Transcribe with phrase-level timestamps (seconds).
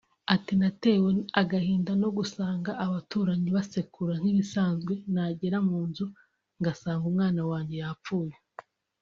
[0.33, 1.09] Ati “Natewe
[1.41, 6.05] agahinda no gusanga abaturanyi basekura nk’ibisanzwe nagera mu nzu
[6.59, 8.35] ngasanga umwana wanjye yapfuye